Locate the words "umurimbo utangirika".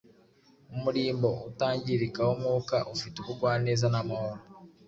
0.75-2.19